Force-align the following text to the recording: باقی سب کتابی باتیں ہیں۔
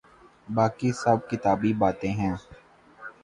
باقی 0.47 0.89
سب 0.93 1.17
کتابی 1.29 1.71
باتیں 1.73 2.13
ہیں۔ 2.13 2.35